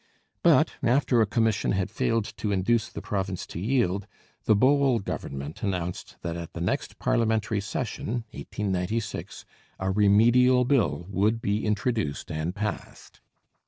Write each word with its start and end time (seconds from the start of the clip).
But, 0.41 0.71
after 0.81 1.21
a 1.21 1.27
commission 1.27 1.73
had 1.73 1.91
failed 1.91 2.23
to 2.37 2.51
induce 2.51 2.89
the 2.89 3.03
province 3.03 3.45
to 3.45 3.59
yield, 3.59 4.07
the 4.45 4.55
Bowell 4.55 4.97
Government 4.97 5.61
announced 5.61 6.15
that 6.23 6.35
at 6.35 6.53
the 6.53 6.59
next 6.59 6.97
parliamentary 6.97 7.61
session 7.61 8.23
(1896) 8.31 9.45
a 9.77 9.91
Remedial 9.91 10.65
Bill 10.65 11.05
would 11.07 11.39
be 11.39 11.63
introduced 11.63 12.31
and 12.31 12.55
passed. 12.55 13.21